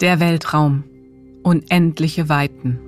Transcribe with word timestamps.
Der 0.00 0.18
Weltraum. 0.18 0.82
Unendliche 1.44 2.28
Weiten. 2.28 2.80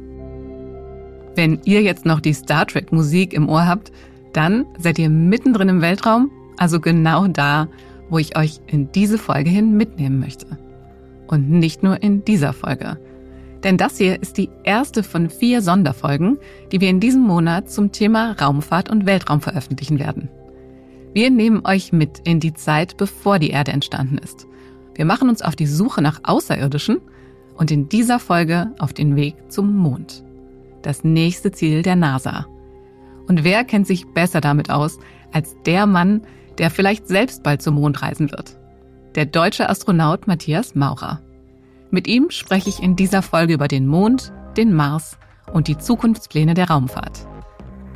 Wenn 1.37 1.61
ihr 1.64 1.80
jetzt 1.82 2.04
noch 2.04 2.19
die 2.19 2.32
Star 2.32 2.67
Trek 2.67 2.90
Musik 2.90 3.32
im 3.32 3.48
Ohr 3.48 3.64
habt, 3.64 3.93
dann 4.32 4.67
seid 4.77 4.98
ihr 4.98 5.08
mittendrin 5.08 5.69
im 5.69 5.82
Weltraum, 5.82 6.32
also 6.56 6.80
genau 6.80 7.29
da, 7.29 7.69
wo 8.11 8.19
ich 8.19 8.37
euch 8.37 8.58
in 8.66 8.90
diese 8.90 9.19
Folge 9.19 9.50
hin 9.50 9.77
mitnehmen 9.77 10.19
möchte. 10.19 10.58
Und 11.29 11.49
nicht 11.49 11.85
nur 11.85 12.03
in 12.03 12.24
dieser 12.24 12.53
Folge. 12.53 12.99
Denn 13.63 13.77
das 13.77 13.99
hier 13.99 14.21
ist 14.21 14.37
die 14.37 14.51
erste 14.65 15.04
von 15.04 15.31
vier 15.31 15.63
Sonderfolgen, 15.63 16.38
die 16.73 16.80
wir 16.80 16.91
in 16.91 16.98
diesem 16.98 17.23
Monat 17.23 17.70
zum 17.70 17.93
Thema 17.93 18.33
Raumfahrt 18.33 18.91
und 18.91 19.07
Weltraum 19.07 19.41
veröffentlichen 19.41 20.01
werden. 20.01 20.29
Wir 21.15 21.30
nehmen 21.30 21.65
euch 21.65 21.93
mit 21.93 22.23
in 22.25 22.41
die 22.41 22.55
Zeit, 22.55 22.97
bevor 22.97 23.38
die 23.38 23.51
Erde 23.51 23.70
entstanden 23.70 24.19
ist. 24.19 24.48
Wir 24.97 25.05
machen 25.05 25.28
uns 25.28 25.42
auf 25.42 25.55
die 25.55 25.66
Suche 25.66 26.01
nach 26.01 26.20
Außerirdischen 26.23 27.01
und 27.55 27.70
in 27.70 27.88
dieser 27.88 28.18
Folge 28.18 28.73
auf 28.78 28.95
den 28.95 29.14
Weg 29.14 29.34
zum 29.48 29.77
Mond. 29.77 30.24
Das 30.82 31.05
nächste 31.05 31.52
Ziel 31.52 31.82
der 31.82 31.96
NASA. 31.96 32.46
Und 33.28 33.45
wer 33.45 33.64
kennt 33.64 33.86
sich 33.86 34.06
besser 34.06 34.41
damit 34.41 34.70
aus 34.70 34.98
als 35.32 35.55
der 35.66 35.86
Mann, 35.86 36.22
der 36.59 36.70
vielleicht 36.70 37.09
selbst 37.09 37.42
bald 37.42 37.60
zum 37.60 37.74
Mond 37.74 38.00
reisen 38.00 38.30
wird? 38.30 38.56
Der 39.14 39.27
deutsche 39.27 39.69
Astronaut 39.69 40.27
Matthias 40.27 40.74
Maurer. 40.74 41.20
Mit 41.91 42.08
ihm 42.08 42.30
spreche 42.30 42.70
ich 42.70 42.83
in 42.83 42.97
dieser 42.97 43.22
Folge 43.22 43.55
über 43.55 43.69
den 43.69 43.86
Mond, 43.86 44.33
den 44.56 44.72
Mars 44.72 45.19
und 45.52 45.69
die 45.69 45.77
Zukunftspläne 45.77 46.55
der 46.55 46.70
Raumfahrt. 46.70 47.27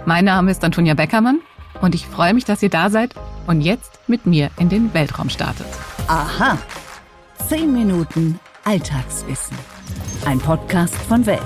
Mein 0.04 0.26
Name 0.26 0.50
ist 0.50 0.64
Antonia 0.64 0.94
Beckermann 0.94 1.40
und 1.80 1.94
ich 1.94 2.06
freue 2.06 2.34
mich, 2.34 2.44
dass 2.44 2.62
ihr 2.62 2.70
da 2.70 2.90
seid 2.90 3.14
und 3.46 3.62
jetzt 3.62 4.00
mit 4.06 4.26
mir 4.26 4.50
in 4.58 4.68
den 4.68 4.92
Weltraum 4.92 5.30
startet. 5.30 5.66
Aha. 6.06 6.58
Zehn 7.48 7.72
Minuten 7.72 8.38
Alltagswissen. 8.64 9.56
Ein 10.24 10.38
Podcast 10.38 10.94
von 10.94 11.26
Welt. 11.26 11.40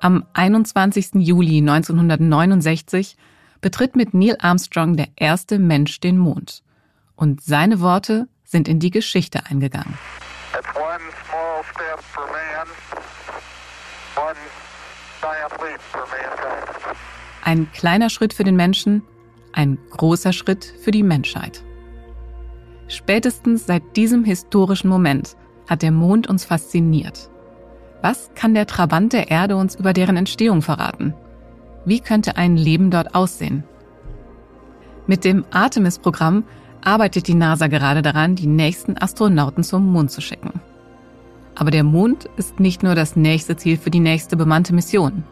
Am 0.00 0.24
21. 0.34 1.14
Juli 1.14 1.58
1969 1.58 3.16
betritt 3.60 3.96
mit 3.96 4.14
Neil 4.14 4.36
Armstrong 4.40 4.96
der 4.96 5.08
erste 5.16 5.58
Mensch 5.58 5.98
den 6.00 6.18
Mond. 6.18 6.62
Und 7.16 7.42
seine 7.42 7.80
Worte 7.80 8.28
sind 8.44 8.68
in 8.68 8.78
die 8.78 8.90
Geschichte 8.90 9.46
eingegangen. 9.46 9.98
Ein 17.44 17.72
kleiner 17.72 18.10
Schritt 18.10 18.34
für 18.34 18.44
den 18.44 18.56
Menschen, 18.56 19.02
ein 19.52 19.78
großer 19.90 20.32
Schritt 20.32 20.64
für 20.64 20.92
die 20.92 21.02
Menschheit. 21.02 21.64
Spätestens 22.92 23.64
seit 23.64 23.96
diesem 23.96 24.22
historischen 24.22 24.88
Moment 24.88 25.34
hat 25.66 25.80
der 25.80 25.90
Mond 25.90 26.26
uns 26.26 26.44
fasziniert. 26.44 27.30
Was 28.02 28.30
kann 28.34 28.52
der 28.52 28.66
Trabant 28.66 29.14
der 29.14 29.30
Erde 29.30 29.56
uns 29.56 29.76
über 29.76 29.94
deren 29.94 30.18
Entstehung 30.18 30.60
verraten? 30.60 31.14
Wie 31.86 32.00
könnte 32.00 32.36
ein 32.36 32.58
Leben 32.58 32.90
dort 32.90 33.14
aussehen? 33.14 33.64
Mit 35.06 35.24
dem 35.24 35.46
Artemis-Programm 35.50 36.44
arbeitet 36.84 37.28
die 37.28 37.34
NASA 37.34 37.68
gerade 37.68 38.02
daran, 38.02 38.36
die 38.36 38.46
nächsten 38.46 38.98
Astronauten 38.98 39.64
zum 39.64 39.90
Mond 39.90 40.10
zu 40.10 40.20
schicken. 40.20 40.60
Aber 41.54 41.70
der 41.70 41.84
Mond 41.84 42.28
ist 42.36 42.60
nicht 42.60 42.82
nur 42.82 42.94
das 42.94 43.16
nächste 43.16 43.56
Ziel 43.56 43.78
für 43.78 43.90
die 43.90 44.00
nächste 44.00 44.36
bemannte 44.36 44.74
Mission. 44.74 45.24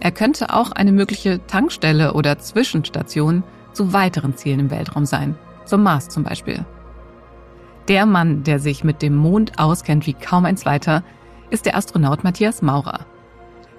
Er 0.00 0.10
könnte 0.12 0.52
auch 0.52 0.72
eine 0.72 0.92
mögliche 0.92 1.40
Tankstelle 1.46 2.12
oder 2.12 2.38
Zwischenstation 2.38 3.44
zu 3.72 3.94
weiteren 3.94 4.36
Zielen 4.36 4.60
im 4.60 4.70
Weltraum 4.70 5.06
sein, 5.06 5.36
zum 5.64 5.82
Mars 5.82 6.10
zum 6.10 6.22
Beispiel. 6.22 6.66
Der 7.88 8.04
Mann, 8.04 8.42
der 8.42 8.58
sich 8.58 8.84
mit 8.84 9.00
dem 9.00 9.16
Mond 9.16 9.58
auskennt 9.58 10.06
wie 10.06 10.12
kaum 10.12 10.44
ein 10.44 10.58
zweiter, 10.58 11.02
ist 11.48 11.64
der 11.64 11.74
Astronaut 11.74 12.22
Matthias 12.22 12.60
Maurer. 12.60 13.06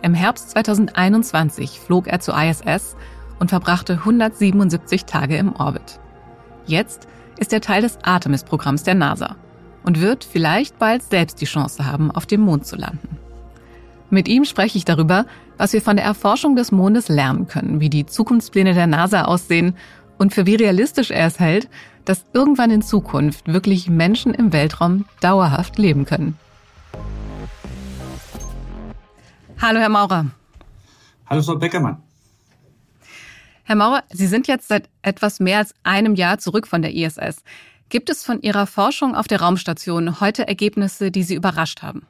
Im 0.02 0.16
Herbst 0.16 0.50
2021 0.50 1.80
flog 1.80 2.08
er 2.08 2.20
zur 2.20 2.36
ISS 2.36 2.96
und 3.38 3.50
verbrachte 3.50 3.94
177 3.94 5.06
Tage 5.06 5.38
im 5.38 5.54
Orbit. 5.56 6.00
Jetzt 6.66 7.08
ist 7.38 7.54
er 7.54 7.62
Teil 7.62 7.84
des 7.84 8.00
Artemis-Programms 8.04 8.82
der 8.82 8.96
NASA 8.96 9.36
und 9.84 10.02
wird 10.02 10.24
vielleicht 10.24 10.80
bald 10.80 11.04
selbst 11.04 11.40
die 11.40 11.46
Chance 11.46 11.86
haben, 11.86 12.10
auf 12.10 12.26
dem 12.26 12.42
Mond 12.42 12.66
zu 12.66 12.78
landen. 12.78 13.20
Mit 14.10 14.28
ihm 14.28 14.44
spreche 14.44 14.80
ich 14.80 14.86
darüber, 14.86 15.28
was 15.58 15.74
wir 15.74 15.84
von 15.84 15.98
der 15.98 16.06
Erforschung 16.06 16.56
des 16.56 16.72
Mondes 16.72 17.10
lernen 17.10 17.48
können, 17.48 17.80
wie 17.80 17.92
die 17.92 18.08
Zukunftspläne 18.08 18.74
der 18.74 18.88
NASA 18.88 19.26
aussehen 19.26 19.76
und 20.18 20.34
für 20.34 20.48
wie 20.48 20.56
realistisch 20.56 21.12
er 21.12 21.28
es 21.28 21.40
hält, 21.40 21.70
dass 22.10 22.26
irgendwann 22.34 22.72
in 22.72 22.82
Zukunft 22.82 23.54
wirklich 23.54 23.88
Menschen 23.88 24.34
im 24.34 24.52
Weltraum 24.52 25.06
dauerhaft 25.22 25.78
leben 25.78 26.06
können. 26.06 26.40
Hallo, 29.62 29.80
Herr 29.80 29.90
Maurer. 29.90 30.26
Hallo, 31.28 31.44
Frau 31.44 31.58
Beckermann. 31.58 32.02
Herr 33.64 33.76
Maurer, 33.76 34.02
Sie 34.12 34.26
sind 34.26 34.48
jetzt 34.48 34.70
seit 34.70 34.90
etwas 35.04 35.40
mehr 35.40 35.60
als 35.60 35.76
einem 35.84 36.16
Jahr 36.16 36.40
zurück 36.40 36.66
von 36.66 36.82
der 36.82 36.96
ISS. 36.96 37.44
Gibt 37.90 38.10
es 38.10 38.24
von 38.24 38.42
Ihrer 38.42 38.66
Forschung 38.66 39.14
auf 39.14 39.28
der 39.28 39.42
Raumstation 39.42 40.20
heute 40.20 40.48
Ergebnisse, 40.48 41.12
die 41.12 41.22
Sie 41.22 41.36
überrascht 41.36 41.84
haben? 41.84 42.08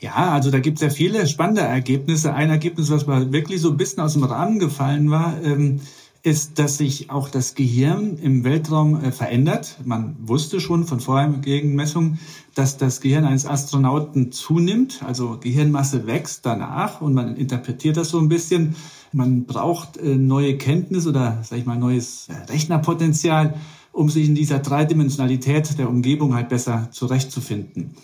Ja, 0.00 0.30
also 0.30 0.50
da 0.50 0.58
gibt 0.58 0.78
es 0.78 0.82
ja 0.82 0.88
viele 0.88 1.26
spannende 1.26 1.60
Ergebnisse. 1.60 2.32
Ein 2.32 2.48
Ergebnis, 2.48 2.90
was 2.90 3.06
mal 3.06 3.30
wirklich 3.30 3.60
so 3.60 3.68
ein 3.68 3.76
bisschen 3.76 4.02
aus 4.02 4.14
dem 4.14 4.24
Rahmen 4.24 4.58
gefallen 4.58 5.10
war, 5.10 5.38
ähm, 5.42 5.82
ist, 6.22 6.58
dass 6.58 6.78
sich 6.78 7.10
auch 7.10 7.28
das 7.28 7.54
Gehirn 7.54 8.18
im 8.18 8.44
Weltraum 8.44 9.02
äh, 9.02 9.12
verändert. 9.12 9.78
Man 9.84 10.16
wusste 10.20 10.60
schon 10.60 10.84
von 10.84 11.00
vorherigen 11.00 11.74
Messungen, 11.74 12.18
dass 12.54 12.76
das 12.76 13.00
Gehirn 13.00 13.24
eines 13.24 13.46
Astronauten 13.46 14.32
zunimmt, 14.32 15.02
also 15.06 15.38
Gehirnmasse 15.40 16.06
wächst 16.06 16.44
danach 16.44 17.00
und 17.00 17.14
man 17.14 17.36
interpretiert 17.36 17.96
das 17.96 18.08
so 18.08 18.18
ein 18.18 18.28
bisschen. 18.28 18.74
Man 19.12 19.44
braucht 19.44 19.96
äh, 19.96 20.16
neue 20.16 20.58
Kenntnis 20.58 21.06
oder, 21.06 21.38
sag 21.42 21.58
ich 21.58 21.66
mal, 21.66 21.78
neues 21.78 22.28
äh, 22.28 22.52
Rechnerpotenzial, 22.52 23.54
um 23.92 24.10
sich 24.10 24.26
in 24.26 24.34
dieser 24.34 24.58
Dreidimensionalität 24.58 25.78
der 25.78 25.88
Umgebung 25.88 26.34
halt 26.34 26.48
besser 26.48 26.88
zurechtzufinden. 26.90 27.94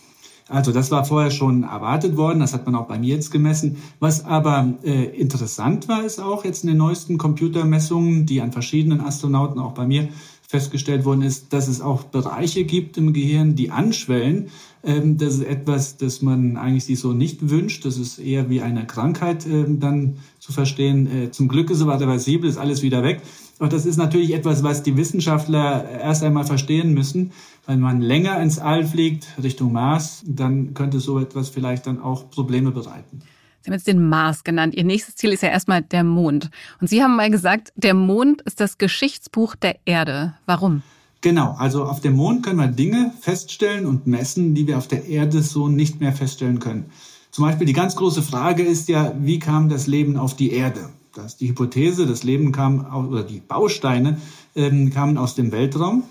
Also 0.49 0.73
das 0.73 0.91
war 0.91 1.05
vorher 1.05 1.31
schon 1.31 1.63
erwartet 1.63 2.17
worden, 2.17 2.41
das 2.41 2.53
hat 2.53 2.67
man 2.67 2.75
auch 2.75 2.87
bei 2.87 2.99
mir 2.99 3.15
jetzt 3.15 3.31
gemessen. 3.31 3.77
Was 3.99 4.25
aber 4.27 4.75
äh, 4.85 5.05
interessant 5.05 5.89
war, 5.89 6.05
ist 6.05 6.21
auch 6.21 6.45
jetzt 6.45 6.65
in 6.65 6.69
den 6.69 6.77
neuesten 6.77 7.17
Computermessungen, 7.17 8.27
die 8.27 8.43
an 8.43 8.53
verschiedenen 8.53 9.01
Astronauten 9.01 9.59
auch 9.59 9.73
bei 9.73 9.87
mir 9.87 10.09
festgestellt 10.47 11.05
worden 11.05 11.23
ist, 11.23 11.53
dass 11.53 11.67
es 11.67 11.81
auch 11.81 12.05
Bereiche 12.05 12.65
gibt 12.65 12.97
im 12.99 13.13
Gehirn, 13.13 13.57
die 13.57 13.71
anschwellen. 13.71 14.51
Ähm, 14.85 15.17
das 15.17 15.37
ist 15.37 15.45
etwas, 15.45 15.97
das 15.97 16.21
man 16.21 16.57
eigentlich 16.57 16.85
sich 16.85 17.01
so 17.01 17.13
nicht 17.13 17.49
wünscht. 17.49 17.85
Das 17.85 17.97
ist 17.97 18.19
eher 18.19 18.51
wie 18.51 18.61
eine 18.61 18.87
Krankheit 18.87 19.47
ähm, 19.47 19.81
dann 19.81 20.19
zu 20.39 20.53
verstehen. 20.53 21.07
Äh, 21.07 21.31
zum 21.31 21.49
Glück 21.49 21.71
ist 21.71 21.81
aber 21.81 21.99
reversibel, 21.99 22.49
ist 22.49 22.59
alles 22.59 22.83
wieder 22.83 23.03
weg. 23.03 23.23
Und 23.59 23.73
das 23.73 23.87
ist 23.87 23.97
natürlich 23.97 24.35
etwas, 24.35 24.63
was 24.63 24.83
die 24.83 24.97
Wissenschaftler 24.97 25.89
erst 25.89 26.23
einmal 26.23 26.45
verstehen 26.45 26.93
müssen. 26.93 27.33
Wenn 27.67 27.81
man 27.81 28.01
länger 28.01 28.41
ins 28.41 28.59
All 28.59 28.85
fliegt, 28.85 29.27
Richtung 29.43 29.73
Mars, 29.73 30.23
dann 30.27 30.75
könnte 30.75 31.01
so 31.01 31.19
etwas 31.19 31.49
vielleicht 31.49 31.87
dann 31.87 32.01
auch 32.01 32.31
Probleme 32.31 32.73
bereiten. 32.73 33.23
Sie 33.61 33.71
haben 33.71 33.75
jetzt 33.75 33.87
den 33.87 34.09
Mars 34.09 34.45
genannt. 34.45 34.75
Ihr 34.75 34.85
nächstes 34.85 35.15
Ziel 35.17 35.33
ist 35.33 35.43
ja 35.43 35.49
erstmal 35.49 35.81
der 35.81 36.05
Mond. 36.05 36.51
Und 36.81 36.89
Sie 36.89 37.03
haben 37.03 37.17
mal 37.17 37.31
gesagt, 37.31 37.73
der 37.77 37.95
Mond 37.95 38.43
ist 38.43 38.61
das 38.61 38.77
Geschichtsbuch 38.77 39.57
der 39.57 39.77
Erde. 39.87 40.35
Warum? 40.45 40.83
Genau, 41.23 41.55
also 41.59 41.85
auf 41.85 42.03
dem 42.03 42.17
Mond 42.17 42.45
können 42.45 42.59
wir 42.59 42.67
Dinge 42.67 43.15
feststellen 43.23 43.87
und 43.87 44.07
messen, 44.07 44.55
die 44.55 44.67
wir 44.67 44.77
auf 44.77 44.89
der 44.89 45.07
Erde 45.07 45.41
so 45.41 45.69
nicht 45.69 45.99
mehr 45.99 46.13
feststellen 46.13 46.59
können. 46.59 46.91
Zum 47.31 47.47
Beispiel 47.47 47.67
die 47.67 47.73
ganz 47.73 47.97
große 47.97 48.23
Frage 48.23 48.63
ist 48.63 48.91
ja, 48.91 49.15
wie 49.19 49.39
kam 49.39 49.71
das 49.71 49.87
Leben 49.87 50.19
auf 50.19 50.37
die 50.37 50.53
Erde? 50.53 50.91
Das 51.15 51.27
ist 51.27 51.41
die 51.41 51.49
Hypothese, 51.49 52.07
das 52.07 52.25
Leben 52.25 52.53
kam, 52.53 52.87
oder 53.09 53.23
die 53.23 53.41
Bausteine 53.41 54.19
ähm, 54.57 54.91
kamen 54.91 55.19
aus 55.19 55.35
dem 55.35 55.53
Weltraum 55.53 56.05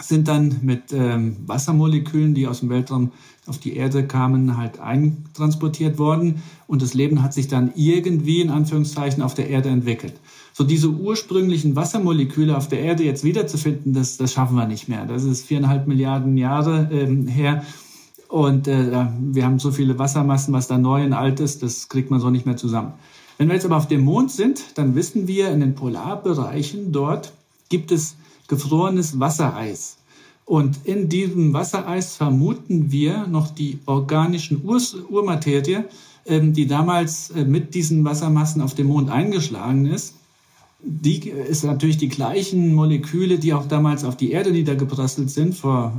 sind 0.00 0.28
dann 0.28 0.60
mit 0.62 0.92
ähm, 0.92 1.36
Wassermolekülen, 1.46 2.34
die 2.34 2.46
aus 2.46 2.60
dem 2.60 2.70
Weltraum 2.70 3.12
auf 3.46 3.58
die 3.58 3.76
Erde 3.76 4.06
kamen, 4.06 4.56
halt 4.56 4.80
eintransportiert 4.80 5.98
worden 5.98 6.42
und 6.66 6.82
das 6.82 6.94
Leben 6.94 7.22
hat 7.22 7.34
sich 7.34 7.48
dann 7.48 7.72
irgendwie 7.74 8.40
in 8.40 8.50
Anführungszeichen 8.50 9.22
auf 9.22 9.34
der 9.34 9.48
Erde 9.48 9.68
entwickelt. 9.68 10.14
So 10.52 10.64
diese 10.64 10.88
ursprünglichen 10.90 11.76
Wassermoleküle 11.76 12.56
auf 12.56 12.68
der 12.68 12.80
Erde 12.80 13.04
jetzt 13.04 13.24
wiederzufinden, 13.24 13.94
das, 13.94 14.16
das 14.16 14.32
schaffen 14.32 14.56
wir 14.56 14.66
nicht 14.66 14.88
mehr. 14.88 15.06
Das 15.06 15.24
ist 15.24 15.46
viereinhalb 15.46 15.86
Milliarden 15.86 16.36
Jahre 16.36 16.88
ähm, 16.92 17.26
her 17.26 17.64
und 18.28 18.68
äh, 18.68 19.06
wir 19.20 19.44
haben 19.44 19.58
so 19.58 19.72
viele 19.72 19.98
Wassermassen, 19.98 20.54
was 20.54 20.68
da 20.68 20.78
neu 20.78 21.04
und 21.04 21.12
alt 21.12 21.40
ist, 21.40 21.62
das 21.62 21.88
kriegt 21.88 22.10
man 22.10 22.20
so 22.20 22.30
nicht 22.30 22.46
mehr 22.46 22.56
zusammen. 22.56 22.92
Wenn 23.38 23.48
wir 23.48 23.54
jetzt 23.54 23.64
aber 23.64 23.76
auf 23.76 23.88
dem 23.88 24.02
Mond 24.02 24.30
sind, 24.30 24.62
dann 24.76 24.94
wissen 24.94 25.26
wir, 25.26 25.50
in 25.50 25.60
den 25.60 25.74
Polarbereichen 25.74 26.92
dort 26.92 27.32
gibt 27.68 27.90
es 27.90 28.16
gefrorenes 28.48 29.18
Wassereis. 29.18 29.96
Und 30.44 30.80
in 30.84 31.08
diesem 31.08 31.52
Wassereis 31.52 32.16
vermuten 32.16 32.90
wir 32.92 33.26
noch 33.26 33.50
die 33.50 33.78
organischen 33.86 34.62
Ur 34.64 34.80
Urmaterie, 35.08 35.84
ähm, 36.26 36.52
die 36.52 36.66
damals 36.66 37.30
äh, 37.30 37.44
mit 37.44 37.74
diesen 37.74 38.04
Wassermassen 38.04 38.60
auf 38.60 38.74
dem 38.74 38.88
Mond 38.88 39.10
eingeschlagen 39.10 39.86
ist. 39.86 40.14
die 40.84 41.28
ist 41.28 41.62
natürlich 41.64 41.96
die 41.96 42.08
gleichen 42.08 42.74
Moleküle, 42.74 43.38
die 43.38 43.54
auch 43.54 43.66
damals 43.66 44.04
auf 44.04 44.16
die 44.16 44.32
Erde 44.32 44.50
niedergeprasselt 44.50 45.30
sind, 45.30 45.54
vor 45.54 45.92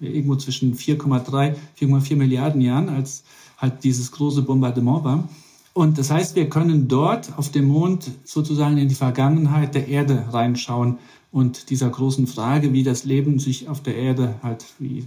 äh, 0.00 0.06
irgendwo 0.06 0.36
zwischen 0.36 0.76
4,3, 0.76 1.54
4,4 1.80 2.16
Milliarden 2.16 2.60
Jahren, 2.60 2.88
als 2.90 3.24
halt 3.56 3.82
dieses 3.82 4.12
große 4.12 4.42
Bombardement 4.42 5.04
war. 5.04 5.28
Und 5.76 5.98
das 5.98 6.10
heißt, 6.10 6.36
wir 6.36 6.48
können 6.48 6.88
dort 6.88 7.36
auf 7.36 7.50
dem 7.50 7.66
Mond 7.66 8.10
sozusagen 8.24 8.78
in 8.78 8.88
die 8.88 8.94
Vergangenheit 8.94 9.74
der 9.74 9.88
Erde 9.88 10.24
reinschauen 10.32 10.96
und 11.32 11.68
dieser 11.68 11.90
großen 11.90 12.26
Frage, 12.26 12.72
wie 12.72 12.82
das 12.82 13.04
Leben 13.04 13.38
sich 13.38 13.68
auf 13.68 13.82
der 13.82 13.94
Erde 13.94 14.36
halt, 14.42 14.64
wie, 14.78 15.06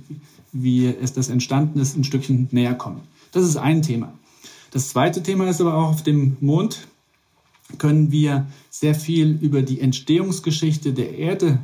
wie 0.51 0.85
es 0.85 1.11
das 1.11 1.29
entstanden 1.29 1.79
ist, 1.79 1.97
ein 1.97 2.03
Stückchen 2.03 2.49
näher 2.51 2.75
kommen. 2.75 3.01
Das 3.31 3.45
ist 3.45 3.57
ein 3.57 3.81
Thema. 3.81 4.13
Das 4.69 4.89
zweite 4.89 5.23
Thema 5.23 5.49
ist 5.49 5.59
aber 5.59 5.73
auch 5.73 5.89
auf 5.89 6.03
dem 6.03 6.37
Mond 6.39 6.87
können 7.79 8.11
wir 8.11 8.45
sehr 8.69 8.93
viel 8.93 9.39
über 9.41 9.63
die 9.63 9.81
Entstehungsgeschichte 9.81 10.93
der 10.93 11.17
Erde 11.17 11.57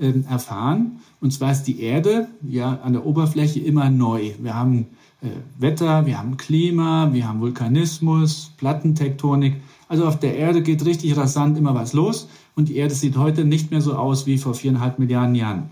äh, 0.00 0.12
erfahren. 0.28 1.00
Und 1.20 1.32
zwar 1.32 1.52
ist 1.52 1.64
die 1.64 1.80
Erde 1.80 2.28
ja 2.42 2.80
an 2.82 2.94
der 2.94 3.06
Oberfläche 3.06 3.60
immer 3.60 3.90
neu. 3.90 4.32
Wir 4.40 4.54
haben 4.54 4.86
äh, 5.20 5.28
Wetter, 5.58 6.06
wir 6.06 6.18
haben 6.18 6.36
Klima, 6.36 7.12
wir 7.12 7.28
haben 7.28 7.40
Vulkanismus, 7.40 8.52
Plattentektonik. 8.56 9.56
Also 9.88 10.06
auf 10.06 10.18
der 10.18 10.36
Erde 10.36 10.62
geht 10.62 10.84
richtig 10.84 11.16
rasant 11.16 11.58
immer 11.58 11.74
was 11.74 11.92
los 11.92 12.28
und 12.54 12.68
die 12.68 12.76
Erde 12.76 12.94
sieht 12.94 13.16
heute 13.16 13.44
nicht 13.44 13.70
mehr 13.70 13.80
so 13.80 13.94
aus 13.94 14.26
wie 14.26 14.38
vor 14.38 14.54
viereinhalb 14.54 14.98
Milliarden 14.98 15.34
Jahren. 15.34 15.70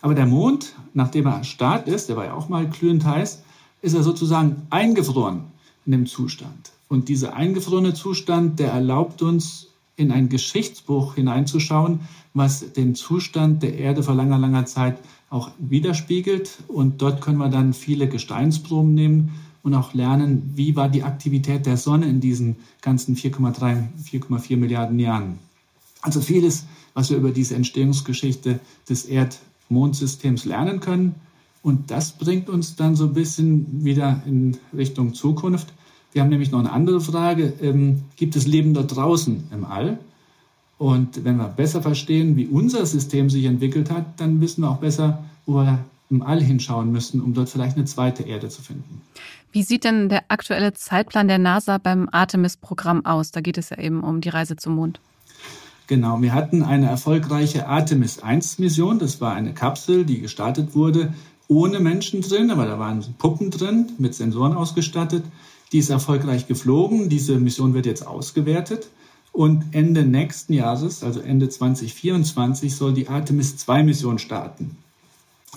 Aber 0.00 0.14
der 0.14 0.26
Mond, 0.26 0.74
nachdem 0.94 1.26
er 1.26 1.44
Start 1.44 1.88
ist, 1.88 2.08
der 2.08 2.16
war 2.16 2.26
ja 2.26 2.34
auch 2.34 2.48
mal 2.48 2.68
glühend 2.68 3.04
heiß, 3.04 3.42
ist 3.82 3.94
er 3.94 4.02
sozusagen 4.02 4.62
eingefroren 4.70 5.44
in 5.84 5.92
dem 5.92 6.06
Zustand. 6.06 6.72
Und 6.88 7.08
dieser 7.08 7.34
eingefrorene 7.34 7.94
Zustand, 7.94 8.58
der 8.58 8.70
erlaubt 8.70 9.22
uns, 9.22 9.68
in 9.96 10.12
ein 10.12 10.28
Geschichtsbuch 10.28 11.14
hineinzuschauen, 11.14 12.00
was 12.34 12.72
den 12.72 12.94
Zustand 12.94 13.62
der 13.62 13.78
Erde 13.78 14.02
vor 14.02 14.14
langer, 14.14 14.38
langer 14.38 14.66
Zeit 14.66 14.98
auch 15.30 15.50
widerspiegelt. 15.58 16.58
Und 16.68 17.02
dort 17.02 17.20
können 17.20 17.38
wir 17.38 17.48
dann 17.48 17.72
viele 17.72 18.08
Gesteinsproben 18.08 18.94
nehmen 18.94 19.32
und 19.62 19.74
auch 19.74 19.94
lernen, 19.94 20.52
wie 20.54 20.76
war 20.76 20.88
die 20.88 21.02
Aktivität 21.02 21.66
der 21.66 21.76
Sonne 21.76 22.06
in 22.06 22.20
diesen 22.20 22.56
ganzen 22.82 23.16
4,3, 23.16 23.88
4,4 24.04 24.56
Milliarden 24.56 24.98
Jahren. 24.98 25.38
Also 26.02 26.20
vieles, 26.20 26.66
was 26.94 27.10
wir 27.10 27.16
über 27.16 27.32
diese 27.32 27.56
Entstehungsgeschichte 27.56 28.60
des 28.88 29.06
Erd-Mondsystems 29.06 30.44
lernen 30.44 30.78
können. 30.80 31.16
Und 31.62 31.90
das 31.90 32.12
bringt 32.12 32.48
uns 32.48 32.76
dann 32.76 32.94
so 32.94 33.06
ein 33.06 33.14
bisschen 33.14 33.84
wieder 33.84 34.22
in 34.24 34.56
Richtung 34.72 35.14
Zukunft. 35.14 35.72
Wir 36.16 36.22
haben 36.22 36.30
nämlich 36.30 36.50
noch 36.50 36.60
eine 36.60 36.72
andere 36.72 37.02
Frage. 37.02 37.52
Ähm, 37.60 38.04
gibt 38.16 38.36
es 38.36 38.46
Leben 38.46 38.72
dort 38.72 38.96
draußen 38.96 39.48
im 39.52 39.66
All? 39.66 39.98
Und 40.78 41.26
wenn 41.26 41.36
wir 41.36 41.48
besser 41.48 41.82
verstehen, 41.82 42.36
wie 42.36 42.46
unser 42.46 42.86
System 42.86 43.28
sich 43.28 43.44
entwickelt 43.44 43.90
hat, 43.90 44.18
dann 44.18 44.40
wissen 44.40 44.62
wir 44.62 44.70
auch 44.70 44.78
besser, 44.78 45.22
wo 45.44 45.56
wir 45.56 45.84
im 46.08 46.22
All 46.22 46.42
hinschauen 46.42 46.90
müssen, 46.90 47.20
um 47.20 47.34
dort 47.34 47.50
vielleicht 47.50 47.76
eine 47.76 47.84
zweite 47.84 48.22
Erde 48.22 48.48
zu 48.48 48.62
finden. 48.62 49.02
Wie 49.52 49.62
sieht 49.62 49.84
denn 49.84 50.08
der 50.08 50.24
aktuelle 50.28 50.72
Zeitplan 50.72 51.28
der 51.28 51.36
NASA 51.36 51.76
beim 51.76 52.08
Artemis-Programm 52.10 53.04
aus? 53.04 53.30
Da 53.30 53.42
geht 53.42 53.58
es 53.58 53.68
ja 53.68 53.78
eben 53.78 54.02
um 54.02 54.22
die 54.22 54.30
Reise 54.30 54.56
zum 54.56 54.76
Mond. 54.76 55.00
Genau, 55.86 56.22
wir 56.22 56.32
hatten 56.32 56.62
eine 56.62 56.86
erfolgreiche 56.86 57.68
Artemis 57.68 58.20
1 58.20 58.58
Mission. 58.58 58.98
Das 58.98 59.20
war 59.20 59.34
eine 59.34 59.52
Kapsel, 59.52 60.06
die 60.06 60.22
gestartet 60.22 60.74
wurde 60.74 61.12
ohne 61.48 61.78
Menschen 61.78 62.22
drin, 62.22 62.50
aber 62.50 62.64
da 62.64 62.78
waren 62.78 63.04
Puppen 63.18 63.50
drin, 63.50 63.92
mit 63.98 64.14
Sensoren 64.14 64.54
ausgestattet. 64.54 65.22
Die 65.72 65.78
ist 65.78 65.90
erfolgreich 65.90 66.46
geflogen. 66.46 67.08
Diese 67.08 67.38
Mission 67.38 67.74
wird 67.74 67.86
jetzt 67.86 68.06
ausgewertet. 68.06 68.88
Und 69.32 69.64
Ende 69.72 70.04
nächsten 70.06 70.54
Jahres, 70.54 71.02
also 71.02 71.20
Ende 71.20 71.48
2024, 71.48 72.74
soll 72.74 72.94
die 72.94 73.08
Artemis 73.08 73.56
2 73.58 73.82
Mission 73.82 74.18
starten. 74.18 74.78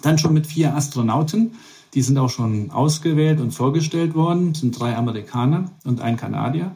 Dann 0.01 0.17
schon 0.17 0.33
mit 0.33 0.47
vier 0.47 0.75
Astronauten. 0.75 1.51
Die 1.93 2.01
sind 2.01 2.17
auch 2.17 2.29
schon 2.29 2.71
ausgewählt 2.71 3.39
und 3.39 3.51
vorgestellt 3.51 4.15
worden. 4.15 4.51
Es 4.51 4.59
sind 4.59 4.77
drei 4.77 4.95
Amerikaner 4.95 5.71
und 5.85 6.01
ein 6.01 6.17
Kanadier. 6.17 6.71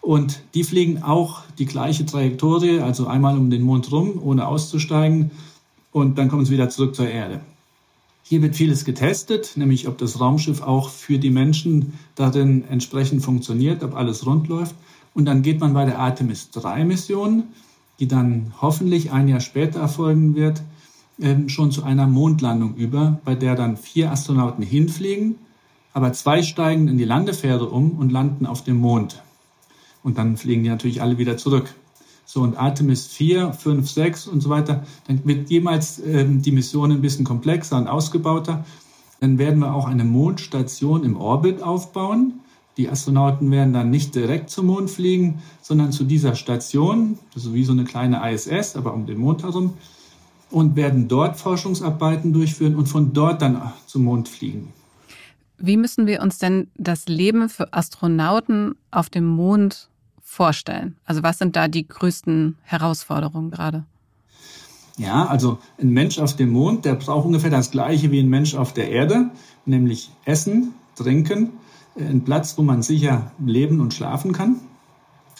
Und 0.00 0.42
die 0.52 0.64
fliegen 0.64 1.02
auch 1.02 1.40
die 1.58 1.64
gleiche 1.64 2.04
Trajektorie, 2.04 2.80
also 2.80 3.06
einmal 3.06 3.38
um 3.38 3.48
den 3.48 3.62
Mond 3.62 3.90
rum, 3.90 4.20
ohne 4.22 4.46
auszusteigen. 4.46 5.30
Und 5.92 6.18
dann 6.18 6.28
kommen 6.28 6.44
sie 6.44 6.52
wieder 6.52 6.68
zurück 6.68 6.94
zur 6.94 7.08
Erde. 7.08 7.40
Hier 8.26 8.40
wird 8.40 8.56
vieles 8.56 8.86
getestet, 8.86 9.52
nämlich 9.56 9.86
ob 9.86 9.98
das 9.98 10.18
Raumschiff 10.18 10.62
auch 10.62 10.88
für 10.88 11.18
die 11.18 11.28
Menschen 11.28 11.92
darin 12.14 12.64
entsprechend 12.70 13.22
funktioniert, 13.22 13.82
ob 13.82 13.94
alles 13.94 14.24
rund 14.24 14.48
läuft. 14.48 14.74
Und 15.12 15.26
dann 15.26 15.42
geht 15.42 15.60
man 15.60 15.74
bei 15.74 15.84
der 15.84 15.98
Artemis 15.98 16.50
3 16.50 16.86
Mission, 16.86 17.44
die 18.00 18.08
dann 18.08 18.54
hoffentlich 18.62 19.12
ein 19.12 19.28
Jahr 19.28 19.40
später 19.40 19.80
erfolgen 19.80 20.34
wird, 20.34 20.62
ähm, 21.20 21.50
schon 21.50 21.70
zu 21.70 21.84
einer 21.84 22.06
Mondlandung 22.06 22.76
über, 22.76 23.20
bei 23.26 23.34
der 23.34 23.56
dann 23.56 23.76
vier 23.76 24.10
Astronauten 24.10 24.64
hinfliegen, 24.64 25.34
aber 25.92 26.14
zwei 26.14 26.42
steigen 26.42 26.88
in 26.88 26.96
die 26.96 27.04
Landefähre 27.04 27.68
um 27.68 27.90
und 27.98 28.10
landen 28.10 28.46
auf 28.46 28.64
dem 28.64 28.76
Mond. 28.76 29.22
Und 30.02 30.16
dann 30.16 30.38
fliegen 30.38 30.62
die 30.62 30.70
natürlich 30.70 31.02
alle 31.02 31.18
wieder 31.18 31.36
zurück. 31.36 31.74
So, 32.26 32.40
und 32.40 32.56
Artemis 32.56 33.06
4, 33.06 33.52
5, 33.52 33.90
6 33.90 34.26
und 34.28 34.40
so 34.40 34.50
weiter, 34.50 34.84
dann 35.06 35.20
wird 35.24 35.50
jemals 35.50 36.00
ähm, 36.04 36.42
die 36.42 36.52
Mission 36.52 36.90
ein 36.90 37.00
bisschen 37.00 37.24
komplexer 37.24 37.76
und 37.76 37.86
ausgebauter. 37.86 38.64
Dann 39.20 39.38
werden 39.38 39.60
wir 39.60 39.74
auch 39.74 39.86
eine 39.86 40.04
Mondstation 40.04 41.04
im 41.04 41.16
Orbit 41.16 41.62
aufbauen. 41.62 42.40
Die 42.76 42.88
Astronauten 42.88 43.50
werden 43.50 43.72
dann 43.72 43.90
nicht 43.90 44.14
direkt 44.14 44.50
zum 44.50 44.66
Mond 44.66 44.90
fliegen, 44.90 45.42
sondern 45.62 45.92
zu 45.92 46.04
dieser 46.04 46.34
Station, 46.34 47.18
das 47.32 47.52
wie 47.52 47.64
so 47.64 47.72
eine 47.72 47.84
kleine 47.84 48.20
ISS, 48.32 48.74
aber 48.74 48.94
um 48.94 49.06
den 49.06 49.18
Mond 49.18 49.44
herum, 49.44 49.74
und 50.50 50.76
werden 50.76 51.08
dort 51.08 51.36
Forschungsarbeiten 51.36 52.32
durchführen 52.32 52.74
und 52.76 52.86
von 52.86 53.12
dort 53.12 53.42
dann 53.42 53.72
zum 53.86 54.04
Mond 54.04 54.28
fliegen. 54.28 54.72
Wie 55.58 55.76
müssen 55.76 56.06
wir 56.06 56.20
uns 56.20 56.38
denn 56.38 56.68
das 56.76 57.06
Leben 57.06 57.48
für 57.48 57.72
Astronauten 57.72 58.74
auf 58.90 59.08
dem 59.08 59.26
Mond 59.26 59.88
vorstellen? 60.34 60.96
Also 61.04 61.22
was 61.22 61.38
sind 61.38 61.56
da 61.56 61.68
die 61.68 61.86
größten 61.86 62.56
Herausforderungen 62.62 63.50
gerade? 63.50 63.84
Ja, 64.96 65.26
also 65.26 65.58
ein 65.80 65.90
Mensch 65.90 66.18
auf 66.18 66.36
dem 66.36 66.50
Mond, 66.50 66.84
der 66.84 66.94
braucht 66.94 67.26
ungefähr 67.26 67.50
das 67.50 67.70
gleiche 67.70 68.10
wie 68.10 68.20
ein 68.20 68.28
Mensch 68.28 68.54
auf 68.54 68.72
der 68.72 68.90
Erde, 68.90 69.30
nämlich 69.64 70.10
Essen, 70.24 70.74
Trinken, 70.96 71.50
äh, 71.96 72.04
ein 72.04 72.24
Platz, 72.24 72.58
wo 72.58 72.62
man 72.62 72.82
sicher 72.82 73.32
leben 73.44 73.80
und 73.80 73.94
schlafen 73.94 74.32
kann 74.32 74.60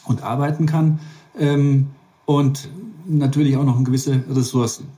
und 0.05 0.23
arbeiten 0.23 0.67
kann 0.67 0.99
ähm, 1.39 1.89
und 2.25 2.69
natürlich 3.07 3.57
auch 3.57 3.65
noch 3.65 3.83
gewisse 3.85 4.25
Ressourcen. 4.29 4.89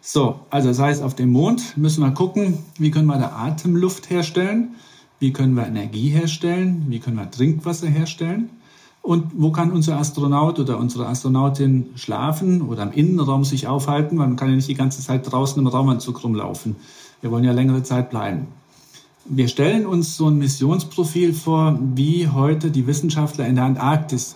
So, 0.00 0.40
also 0.50 0.68
das 0.68 0.78
heißt, 0.78 1.02
auf 1.02 1.14
dem 1.14 1.32
Mond 1.32 1.76
müssen 1.76 2.02
wir 2.02 2.12
gucken, 2.12 2.58
wie 2.78 2.90
können 2.90 3.06
wir 3.06 3.18
da 3.18 3.32
Atemluft 3.32 4.08
herstellen, 4.08 4.76
wie 5.18 5.32
können 5.32 5.54
wir 5.54 5.66
Energie 5.66 6.10
herstellen, 6.10 6.86
wie 6.88 7.00
können 7.00 7.16
wir 7.16 7.30
Trinkwasser 7.30 7.88
herstellen. 7.88 8.50
Und 9.06 9.34
wo 9.36 9.52
kann 9.52 9.70
unser 9.70 9.98
Astronaut 10.00 10.58
oder 10.58 10.78
unsere 10.78 11.06
Astronautin 11.06 11.90
schlafen 11.94 12.60
oder 12.60 12.82
im 12.82 12.90
Innenraum 12.90 13.44
sich 13.44 13.68
aufhalten? 13.68 14.16
Man 14.16 14.34
kann 14.34 14.48
ja 14.48 14.56
nicht 14.56 14.66
die 14.66 14.74
ganze 14.74 15.00
Zeit 15.00 15.30
draußen 15.30 15.62
im 15.62 15.68
Raumanzug 15.68 16.24
rumlaufen. 16.24 16.74
Wir 17.20 17.30
wollen 17.30 17.44
ja 17.44 17.52
längere 17.52 17.84
Zeit 17.84 18.10
bleiben. 18.10 18.48
Wir 19.24 19.46
stellen 19.46 19.86
uns 19.86 20.16
so 20.16 20.26
ein 20.26 20.38
Missionsprofil 20.38 21.34
vor, 21.34 21.78
wie 21.94 22.26
heute 22.26 22.72
die 22.72 22.88
Wissenschaftler 22.88 23.46
in 23.46 23.54
der 23.54 23.66
Antarktis. 23.66 24.34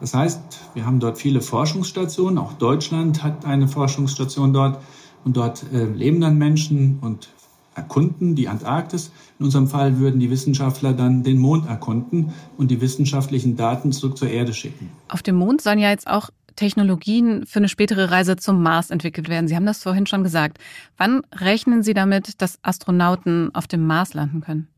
Das 0.00 0.12
heißt, 0.12 0.38
wir 0.74 0.84
haben 0.84 1.00
dort 1.00 1.16
viele 1.16 1.40
Forschungsstationen. 1.40 2.36
Auch 2.36 2.52
Deutschland 2.52 3.22
hat 3.22 3.46
eine 3.46 3.68
Forschungsstation 3.68 4.52
dort. 4.52 4.82
Und 5.24 5.38
dort 5.38 5.64
äh, 5.72 5.86
leben 5.86 6.20
dann 6.20 6.36
Menschen 6.36 6.98
und 7.00 7.30
erkunden 7.80 8.34
die 8.34 8.48
Antarktis. 8.48 9.10
In 9.38 9.46
unserem 9.46 9.68
Fall 9.68 9.98
würden 9.98 10.20
die 10.20 10.30
Wissenschaftler 10.30 10.92
dann 10.92 11.22
den 11.22 11.38
Mond 11.38 11.66
erkunden 11.66 12.32
und 12.58 12.70
die 12.70 12.80
wissenschaftlichen 12.80 13.56
Daten 13.56 13.90
zurück 13.92 14.18
zur 14.18 14.28
Erde 14.28 14.52
schicken. 14.52 14.90
Auf 15.08 15.22
dem 15.22 15.36
Mond 15.36 15.62
sollen 15.62 15.78
ja 15.78 15.90
jetzt 15.90 16.06
auch 16.06 16.30
Technologien 16.56 17.46
für 17.46 17.58
eine 17.58 17.68
spätere 17.68 18.10
Reise 18.10 18.36
zum 18.36 18.62
Mars 18.62 18.90
entwickelt 18.90 19.30
werden. 19.30 19.48
Sie 19.48 19.56
haben 19.56 19.64
das 19.64 19.82
vorhin 19.82 20.06
schon 20.06 20.22
gesagt. 20.22 20.58
Wann 20.98 21.22
rechnen 21.34 21.82
Sie 21.82 21.94
damit, 21.94 22.42
dass 22.42 22.58
Astronauten 22.62 23.54
auf 23.54 23.66
dem 23.66 23.86
Mars 23.86 24.12
landen 24.12 24.42
können? 24.42 24.68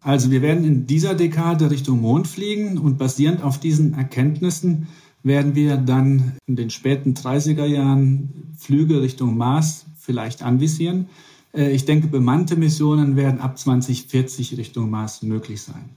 Also 0.00 0.32
wir 0.32 0.42
werden 0.42 0.64
in 0.64 0.86
dieser 0.86 1.14
Dekade 1.14 1.70
Richtung 1.70 2.00
Mond 2.00 2.26
fliegen 2.26 2.76
und 2.76 2.98
basierend 2.98 3.42
auf 3.44 3.60
diesen 3.60 3.94
Erkenntnissen 3.94 4.88
werden 5.22 5.54
wir 5.54 5.76
dann 5.76 6.32
in 6.46 6.56
den 6.56 6.70
späten 6.70 7.14
30er 7.14 7.66
Jahren 7.66 8.52
Flüge 8.56 9.00
Richtung 9.00 9.36
Mars 9.36 9.86
vielleicht 9.96 10.42
anvisieren. 10.42 11.08
Äh, 11.54 11.72
ich 11.72 11.84
denke, 11.84 12.08
bemannte 12.08 12.56
Missionen 12.56 13.16
werden 13.16 13.40
ab 13.40 13.58
2040 13.58 14.56
Richtung 14.56 14.90
Mars 14.90 15.22
möglich 15.22 15.62
sein. 15.62 15.90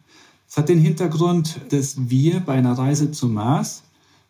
Es 0.48 0.58
hat 0.58 0.70
den 0.70 0.80
Hintergrund, 0.80 1.60
dass 1.70 2.10
wir 2.10 2.40
bei 2.40 2.54
einer 2.54 2.78
Reise 2.78 3.12
zum 3.12 3.34
Mars 3.34 3.84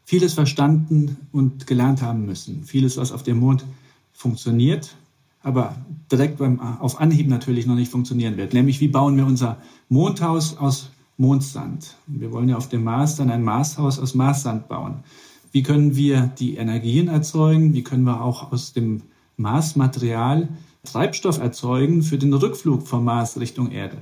vieles 0.05 0.33
verstanden 0.33 1.17
und 1.31 1.67
gelernt 1.67 2.01
haben 2.01 2.25
müssen. 2.25 2.63
Vieles, 2.63 2.97
was 2.97 3.11
auf 3.11 3.23
dem 3.23 3.39
Mond 3.39 3.65
funktioniert, 4.13 4.95
aber 5.41 5.75
direkt 6.11 6.37
beim, 6.37 6.59
auf 6.59 6.99
Anhieb 6.99 7.27
natürlich 7.27 7.65
noch 7.65 7.75
nicht 7.75 7.91
funktionieren 7.91 8.37
wird. 8.37 8.53
Nämlich, 8.53 8.79
wie 8.79 8.87
bauen 8.87 9.17
wir 9.17 9.25
unser 9.25 9.57
Mondhaus 9.89 10.57
aus 10.57 10.89
Mondsand? 11.17 11.95
Wir 12.07 12.31
wollen 12.31 12.49
ja 12.49 12.57
auf 12.57 12.69
dem 12.69 12.83
Mars 12.83 13.17
dann 13.17 13.29
ein 13.29 13.43
Marshaus 13.43 13.99
aus 13.99 14.15
Marssand 14.15 14.67
bauen. 14.67 15.03
wie 15.51 15.63
können 15.63 15.95
wir 15.95 16.31
die 16.37 16.55
Energien 16.57 17.07
erzeugen, 17.07 17.73
wie 17.73 17.83
können 17.83 18.03
wir 18.03 18.21
auch 18.21 18.51
aus 18.51 18.73
dem 18.73 19.03
Marsmaterial 19.37 20.49
Treibstoff 20.85 21.39
erzeugen 21.39 22.01
für 22.01 22.17
den 22.17 22.33
Rückflug 22.33 22.87
vom 22.87 23.03
Mars 23.03 23.39
Richtung 23.39 23.71
Erde. 23.71 23.97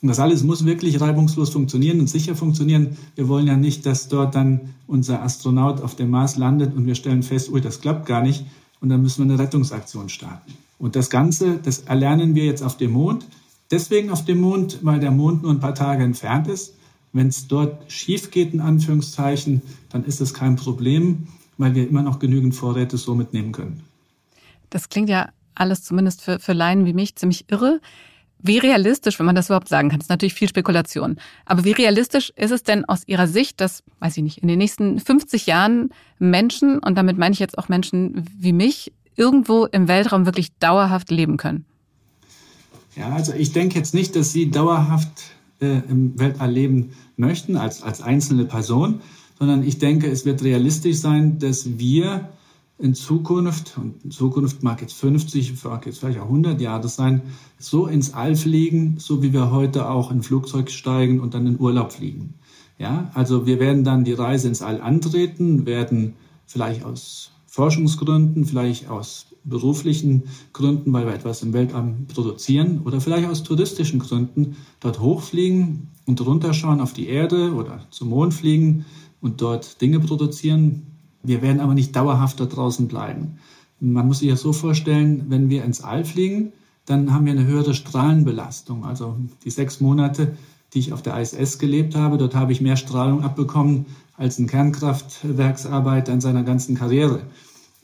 Und 0.00 0.08
das 0.08 0.20
alles 0.20 0.44
muss 0.44 0.64
wirklich 0.64 1.00
reibungslos 1.00 1.50
funktionieren 1.50 1.98
und 1.98 2.08
sicher 2.08 2.36
funktionieren. 2.36 2.96
Wir 3.16 3.26
wollen 3.26 3.48
ja 3.48 3.56
nicht, 3.56 3.84
dass 3.84 4.08
dort 4.08 4.34
dann 4.34 4.74
unser 4.86 5.22
Astronaut 5.22 5.82
auf 5.82 5.96
dem 5.96 6.10
Mars 6.10 6.36
landet 6.36 6.76
und 6.76 6.86
wir 6.86 6.94
stellen 6.94 7.24
fest, 7.24 7.50
ui, 7.50 7.60
das 7.60 7.80
klappt 7.80 8.06
gar 8.06 8.22
nicht 8.22 8.44
und 8.80 8.90
dann 8.90 9.02
müssen 9.02 9.26
wir 9.26 9.34
eine 9.34 9.42
Rettungsaktion 9.42 10.08
starten. 10.08 10.52
Und 10.78 10.94
das 10.94 11.10
Ganze, 11.10 11.58
das 11.58 11.80
erlernen 11.80 12.36
wir 12.36 12.44
jetzt 12.44 12.62
auf 12.62 12.76
dem 12.76 12.92
Mond. 12.92 13.26
Deswegen 13.72 14.10
auf 14.10 14.24
dem 14.24 14.40
Mond, 14.40 14.78
weil 14.82 15.00
der 15.00 15.10
Mond 15.10 15.42
nur 15.42 15.50
ein 15.50 15.60
paar 15.60 15.74
Tage 15.74 16.04
entfernt 16.04 16.46
ist. 16.46 16.74
Wenn 17.12 17.28
es 17.28 17.48
dort 17.48 17.90
schief 17.90 18.30
geht, 18.30 18.54
in 18.54 18.60
Anführungszeichen, 18.60 19.62
dann 19.88 20.04
ist 20.04 20.20
es 20.20 20.32
kein 20.32 20.54
Problem, 20.54 21.26
weil 21.56 21.74
wir 21.74 21.88
immer 21.88 22.02
noch 22.02 22.20
genügend 22.20 22.54
Vorräte 22.54 22.96
so 22.98 23.16
mitnehmen 23.16 23.50
können. 23.50 23.82
Das 24.70 24.88
klingt 24.88 25.08
ja 25.08 25.30
alles 25.58 25.82
zumindest 25.82 26.22
für, 26.22 26.38
für 26.38 26.52
Laien 26.52 26.86
wie 26.86 26.92
mich 26.92 27.16
ziemlich 27.16 27.46
irre. 27.50 27.80
Wie 28.40 28.58
realistisch, 28.58 29.18
wenn 29.18 29.26
man 29.26 29.34
das 29.34 29.46
überhaupt 29.46 29.68
sagen 29.68 29.88
kann, 29.88 30.00
ist 30.00 30.10
natürlich 30.10 30.34
viel 30.34 30.48
Spekulation. 30.48 31.16
Aber 31.44 31.64
wie 31.64 31.72
realistisch 31.72 32.32
ist 32.36 32.52
es 32.52 32.62
denn 32.62 32.84
aus 32.84 33.02
Ihrer 33.06 33.26
Sicht, 33.26 33.60
dass, 33.60 33.82
weiß 33.98 34.16
ich 34.16 34.22
nicht, 34.22 34.38
in 34.38 34.48
den 34.48 34.58
nächsten 34.58 35.00
50 35.00 35.46
Jahren 35.46 35.90
Menschen, 36.20 36.78
und 36.78 36.96
damit 36.96 37.18
meine 37.18 37.32
ich 37.32 37.40
jetzt 37.40 37.58
auch 37.58 37.68
Menschen 37.68 38.24
wie 38.38 38.52
mich, 38.52 38.92
irgendwo 39.16 39.66
im 39.66 39.88
Weltraum 39.88 40.24
wirklich 40.24 40.52
dauerhaft 40.60 41.10
leben 41.10 41.36
können? 41.36 41.64
Ja, 42.94 43.10
also 43.10 43.32
ich 43.32 43.52
denke 43.52 43.76
jetzt 43.76 43.92
nicht, 43.92 44.14
dass 44.14 44.32
Sie 44.32 44.50
dauerhaft 44.50 45.10
äh, 45.60 45.80
im 45.88 46.18
Weltall 46.18 46.52
leben 46.52 46.92
möchten 47.16 47.56
als, 47.56 47.82
als 47.82 48.00
einzelne 48.00 48.44
Person, 48.44 49.00
sondern 49.38 49.62
ich 49.62 49.78
denke, 49.78 50.08
es 50.08 50.24
wird 50.24 50.42
realistisch 50.42 50.96
sein, 50.96 51.38
dass 51.38 51.78
wir 51.78 52.28
in 52.78 52.94
Zukunft, 52.94 53.76
und 53.76 54.04
in 54.04 54.10
Zukunft 54.10 54.62
mag 54.62 54.80
jetzt 54.80 54.94
50, 54.94 55.64
mag 55.64 55.84
jetzt 55.86 55.98
vielleicht 55.98 56.20
auch 56.20 56.26
100 56.26 56.60
Jahre 56.60 56.88
sein, 56.88 57.22
so 57.58 57.86
ins 57.86 58.14
All 58.14 58.36
fliegen, 58.36 58.96
so 58.98 59.22
wie 59.22 59.32
wir 59.32 59.50
heute 59.50 59.90
auch 59.90 60.12
in 60.12 60.22
Flugzeug 60.22 60.70
steigen 60.70 61.20
und 61.20 61.34
dann 61.34 61.46
in 61.46 61.58
Urlaub 61.58 61.92
fliegen. 61.92 62.34
Ja, 62.78 63.10
also 63.14 63.46
wir 63.46 63.58
werden 63.58 63.82
dann 63.82 64.04
die 64.04 64.12
Reise 64.12 64.46
ins 64.46 64.62
All 64.62 64.80
antreten, 64.80 65.66
werden 65.66 66.14
vielleicht 66.46 66.84
aus 66.84 67.32
Forschungsgründen, 67.46 68.44
vielleicht 68.44 68.88
aus 68.88 69.26
beruflichen 69.42 70.24
Gründen, 70.52 70.92
weil 70.92 71.06
wir 71.06 71.14
etwas 71.14 71.42
im 71.42 71.52
Weltall 71.52 71.94
produzieren 72.12 72.82
oder 72.84 73.00
vielleicht 73.00 73.28
aus 73.28 73.42
touristischen 73.42 73.98
Gründen 73.98 74.56
dort 74.78 75.00
hochfliegen 75.00 75.88
und 76.06 76.24
runterschauen 76.24 76.80
auf 76.80 76.92
die 76.92 77.08
Erde 77.08 77.54
oder 77.54 77.86
zum 77.90 78.10
Mond 78.10 78.34
fliegen 78.34 78.84
und 79.20 79.40
dort 79.40 79.80
Dinge 79.80 79.98
produzieren, 79.98 80.86
wir 81.22 81.42
werden 81.42 81.60
aber 81.60 81.74
nicht 81.74 81.94
dauerhaft 81.94 82.40
da 82.40 82.46
draußen 82.46 82.88
bleiben. 82.88 83.38
Man 83.80 84.06
muss 84.06 84.20
sich 84.20 84.28
ja 84.28 84.36
so 84.36 84.52
vorstellen, 84.52 85.26
wenn 85.28 85.50
wir 85.50 85.64
ins 85.64 85.82
All 85.82 86.04
fliegen, 86.04 86.52
dann 86.86 87.12
haben 87.12 87.26
wir 87.26 87.32
eine 87.32 87.46
höhere 87.46 87.74
Strahlenbelastung. 87.74 88.84
Also 88.84 89.16
die 89.44 89.50
sechs 89.50 89.80
Monate, 89.80 90.36
die 90.74 90.80
ich 90.80 90.92
auf 90.92 91.02
der 91.02 91.20
ISS 91.20 91.58
gelebt 91.58 91.94
habe, 91.94 92.18
dort 92.18 92.34
habe 92.34 92.52
ich 92.52 92.60
mehr 92.60 92.76
Strahlung 92.76 93.22
abbekommen 93.22 93.86
als 94.16 94.38
ein 94.38 94.46
Kernkraftwerksarbeiter 94.46 96.12
in 96.12 96.20
seiner 96.20 96.42
ganzen 96.42 96.74
Karriere. 96.76 97.20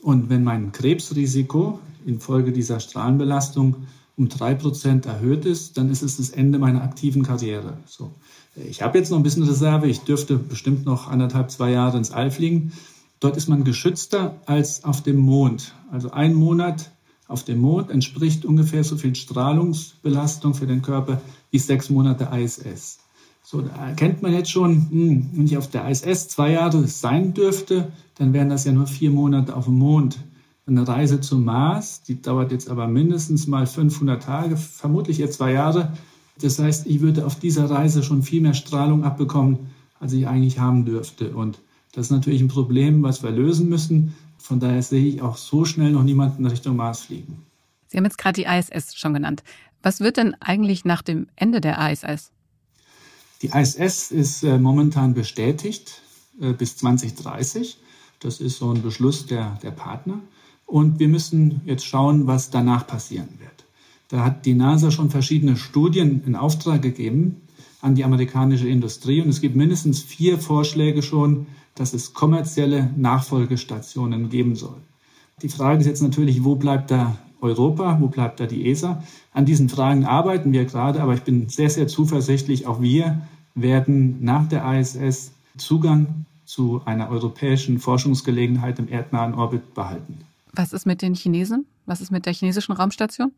Und 0.01 0.29
wenn 0.29 0.43
mein 0.43 0.71
Krebsrisiko 0.71 1.79
infolge 2.05 2.51
dieser 2.51 2.79
Strahlenbelastung 2.79 3.75
um 4.17 4.29
drei 4.29 4.53
Prozent 4.53 5.05
erhöht 5.05 5.45
ist, 5.45 5.77
dann 5.77 5.89
ist 5.89 6.01
es 6.01 6.17
das 6.17 6.29
Ende 6.29 6.59
meiner 6.59 6.83
aktiven 6.83 7.23
Karriere. 7.23 7.77
So. 7.85 8.11
Ich 8.55 8.81
habe 8.81 8.97
jetzt 8.97 9.11
noch 9.11 9.17
ein 9.17 9.23
bisschen 9.23 9.43
Reserve. 9.43 9.87
Ich 9.87 10.01
dürfte 10.01 10.37
bestimmt 10.37 10.85
noch 10.85 11.09
anderthalb, 11.09 11.51
zwei 11.51 11.71
Jahre 11.71 11.97
ins 11.97 12.11
All 12.11 12.31
fliegen. 12.31 12.71
Dort 13.19 13.37
ist 13.37 13.47
man 13.47 13.63
geschützter 13.63 14.41
als 14.45 14.83
auf 14.83 15.01
dem 15.01 15.17
Mond. 15.17 15.73
Also 15.91 16.11
ein 16.11 16.33
Monat 16.33 16.91
auf 17.27 17.43
dem 17.43 17.59
Mond 17.59 17.89
entspricht 17.89 18.45
ungefähr 18.45 18.83
so 18.83 18.97
viel 18.97 19.15
Strahlungsbelastung 19.15 20.53
für 20.53 20.67
den 20.67 20.81
Körper 20.81 21.21
wie 21.49 21.59
sechs 21.59 21.89
Monate 21.89 22.29
ISS. 22.31 22.99
So, 23.41 23.61
da 23.61 23.87
erkennt 23.87 24.21
man 24.21 24.33
jetzt 24.33 24.51
schon, 24.51 24.89
hm, 24.89 25.29
wenn 25.33 25.45
ich 25.45 25.57
auf 25.57 25.69
der 25.69 25.87
ISS 25.87 26.27
zwei 26.27 26.51
Jahre 26.51 26.87
sein 26.87 27.33
dürfte, 27.33 27.91
dann 28.15 28.33
wären 28.33 28.49
das 28.49 28.65
ja 28.65 28.71
nur 28.71 28.87
vier 28.87 29.11
Monate 29.11 29.55
auf 29.55 29.65
dem 29.65 29.75
Mond. 29.75 30.17
Eine 30.67 30.87
Reise 30.87 31.21
zum 31.21 31.45
Mars, 31.45 32.01
die 32.01 32.21
dauert 32.21 32.51
jetzt 32.51 32.69
aber 32.69 32.87
mindestens 32.87 33.45
mal 33.45 33.67
500 33.67 34.23
Tage, 34.23 34.57
vermutlich 34.57 35.19
eher 35.19 35.29
zwei 35.29 35.51
Jahre. 35.51 35.93
Das 36.41 36.57
heißt, 36.57 36.87
ich 36.87 37.01
würde 37.01 37.25
auf 37.25 37.35
dieser 37.35 37.69
Reise 37.69 38.01
schon 38.01 38.23
viel 38.23 38.41
mehr 38.41 38.55
Strahlung 38.55 39.03
abbekommen, 39.03 39.67
als 39.99 40.13
ich 40.13 40.27
eigentlich 40.27 40.59
haben 40.59 40.85
dürfte. 40.85 41.35
Und 41.35 41.59
das 41.95 42.07
ist 42.07 42.11
natürlich 42.11 42.41
ein 42.41 42.49
Problem, 42.49 43.03
was 43.03 43.23
wir 43.23 43.31
lösen 43.31 43.69
müssen. 43.69 44.15
Von 44.37 44.59
daher 44.59 44.83
sehe 44.83 45.05
ich 45.05 45.21
auch 45.21 45.37
so 45.37 45.63
schnell 45.63 45.91
noch 45.91 46.03
niemanden 46.03 46.43
in 46.43 46.51
Richtung 46.51 46.75
Mars 46.75 47.03
fliegen. 47.03 47.45
Sie 47.87 47.97
haben 47.97 48.03
jetzt 48.03 48.17
gerade 48.17 48.41
die 48.41 48.45
ISS 48.45 48.95
schon 48.95 49.13
genannt. 49.13 49.43
Was 49.81 50.01
wird 50.01 50.17
denn 50.17 50.35
eigentlich 50.41 50.83
nach 50.83 51.01
dem 51.01 51.27
Ende 51.37 51.61
der 51.61 51.77
ISS? 51.89 52.31
Die 53.41 53.47
ISS 53.47 54.11
ist 54.11 54.43
äh, 54.43 54.57
momentan 54.57 55.13
bestätigt 55.13 56.01
äh, 56.41 56.51
bis 56.51 56.75
2030. 56.75 57.77
Das 58.19 58.41
ist 58.41 58.57
so 58.57 58.73
ein 58.73 58.81
Beschluss 58.81 59.25
der, 59.25 59.57
der 59.63 59.71
Partner. 59.71 60.19
Und 60.65 60.99
wir 60.99 61.07
müssen 61.07 61.61
jetzt 61.65 61.85
schauen, 61.85 62.27
was 62.27 62.49
danach 62.49 62.87
passieren 62.87 63.29
wird. 63.39 63.63
Da 64.09 64.25
hat 64.25 64.45
die 64.45 64.53
NASA 64.53 64.91
schon 64.91 65.11
verschiedene 65.11 65.55
Studien 65.55 66.23
in 66.25 66.35
Auftrag 66.35 66.81
gegeben 66.81 67.41
an 67.85 67.93
die 67.93 68.03
amerikanische 68.03 68.67
Industrie. 68.67 69.21
Und 69.21 69.29
es 69.29 69.41
gibt 69.41 69.55
mindestens 69.55 70.01
vier 70.01 70.39
Vorschläge 70.39 71.03
schon, 71.03 71.45
dass 71.75 71.93
es 71.93 72.13
kommerzielle 72.13 72.89
Nachfolgestationen 72.97 74.29
geben 74.29 74.55
soll. 74.55 74.77
Die 75.43 75.49
Frage 75.49 75.81
ist 75.81 75.85
jetzt 75.85 76.01
natürlich, 76.01 76.43
wo 76.43 76.55
bleibt 76.55 76.89
da 76.89 77.17
Europa, 77.41 77.97
wo 78.01 78.07
bleibt 78.07 78.39
da 78.39 78.47
die 78.47 78.71
ESA? 78.71 79.03
An 79.33 79.45
diesen 79.45 79.69
Fragen 79.69 80.03
arbeiten 80.03 80.51
wir 80.51 80.65
gerade, 80.65 80.99
aber 80.99 81.13
ich 81.13 81.21
bin 81.21 81.47
sehr, 81.47 81.69
sehr 81.69 81.87
zuversichtlich, 81.87 82.65
auch 82.65 82.81
wir 82.81 83.21
werden 83.53 84.23
nach 84.23 84.47
der 84.47 84.65
ISS 84.73 85.33
Zugang 85.55 86.25
zu 86.43 86.81
einer 86.85 87.09
europäischen 87.09 87.79
Forschungsgelegenheit 87.79 88.79
im 88.79 88.87
erdnahen 88.87 89.35
Orbit 89.35 89.75
behalten. 89.75 90.21
Was 90.53 90.73
ist 90.73 90.87
mit 90.87 91.03
den 91.03 91.13
Chinesen? 91.13 91.65
Was 91.85 92.01
ist 92.01 92.11
mit 92.11 92.25
der 92.25 92.33
chinesischen 92.33 92.71
Raumstation? 92.71 93.31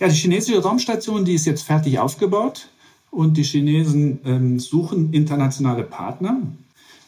Ja, 0.00 0.08
die 0.08 0.14
chinesische 0.14 0.62
Raumstation, 0.62 1.24
die 1.24 1.34
ist 1.34 1.46
jetzt 1.46 1.62
fertig 1.62 1.98
aufgebaut 1.98 2.68
und 3.10 3.36
die 3.36 3.44
Chinesen 3.44 4.20
ähm, 4.24 4.58
suchen 4.58 5.12
internationale 5.12 5.82
Partner. 5.82 6.42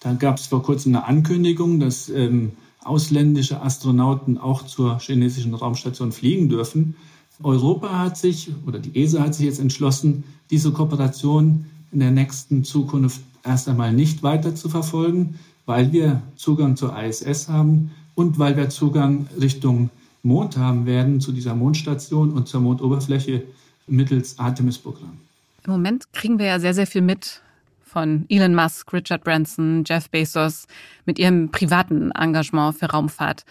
Da 0.01 0.13
gab 0.15 0.39
es 0.39 0.47
vor 0.47 0.63
kurzem 0.63 0.95
eine 0.95 1.05
Ankündigung, 1.05 1.81
dass 1.81 2.09
ähm, 2.09 2.53
ausländische 2.85 3.61
Astronauten 3.63 4.39
auch 4.39 4.65
zur 4.65 4.99
chinesischen 5.01 5.55
Raumstation 5.55 6.13
fliegen 6.13 6.49
dürfen. 6.49 6.95
Europa 7.43 7.99
hat 7.99 8.17
sich 8.17 8.51
oder 8.67 8.79
die 8.79 9.01
ESA 9.01 9.21
hat 9.21 9.35
sich 9.35 9.47
jetzt 9.47 9.61
entschlossen, 9.61 10.25
diese 10.51 10.73
Kooperation 10.73 11.67
in 11.93 12.01
der 12.01 12.11
nächsten 12.11 12.65
Zukunft 12.65 13.21
erst 13.45 13.69
einmal 13.69 13.93
nicht 13.93 14.23
weiter 14.23 14.55
zu 14.55 14.69
verfolgen, 14.69 15.39
weil 15.67 15.93
wir 15.93 16.23
Zugang 16.37 16.77
zur 16.77 16.99
ISS 16.99 17.49
haben 17.49 17.91
und 18.15 18.39
weil 18.39 18.57
wir 18.57 18.71
Zugang 18.71 19.29
Richtung 19.41 19.91
Mond 20.23 20.57
haben 20.57 20.87
werden, 20.87 21.21
zu 21.21 21.33
dieser 21.33 21.55
Mondstation 21.55 22.33
und 22.33 22.49
zur 22.49 22.61
Mondoberfläche 22.61 23.45
mittels 23.87 24.39
Artemis-Programm. 24.39 25.28
Im 25.65 25.73
Moment 25.73 26.13
kriegen 26.13 26.39
wir 26.39 26.47
ja 26.47 26.61
sehr, 26.61 26.75
sehr 26.75 26.87
viel 26.87 27.03
mit 27.03 27.43
von 27.89 28.27
Elon 28.29 28.55
Musk, 28.55 28.93
Richard 28.93 29.25
Branson, 29.25 29.83
Jeff 29.87 30.11
Bezos 30.11 30.67
mit 31.07 31.19
ihrem 31.19 31.51
privaten 31.51 32.11
Engagement 32.13 32.77
für 32.77 32.87
Raumfahrt. 32.87 33.45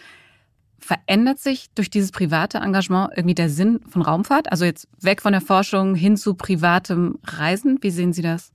Verändert 0.80 1.40
sich 1.40 1.70
durch 1.76 1.90
dieses 1.90 2.12
private 2.12 2.60
Engagement 2.60 3.10
irgendwie 3.16 3.36
der 3.36 3.50
Sinn 3.50 3.82
von 3.90 4.04
Raumfahrt? 4.04 4.52
Also 4.52 4.64
jetzt 4.64 4.88
weg 5.02 5.22
von 5.22 5.34
der 5.34 5.42
Forschung 5.42 5.96
hin 5.96 6.16
zu 6.18 6.36
privatem 6.36 7.18
Reisen? 7.24 7.80
Wie 7.82 7.90
sehen 7.90 8.14
Sie 8.14 8.22
das? 8.22 8.52